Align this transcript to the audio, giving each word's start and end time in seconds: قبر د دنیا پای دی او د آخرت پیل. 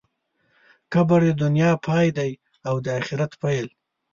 قبر 0.93 1.21
د 1.27 1.31
دنیا 1.43 1.71
پای 1.87 2.07
دی 2.17 2.31
او 2.67 2.75
د 2.83 2.85
آخرت 2.99 3.31
پیل. 3.41 3.67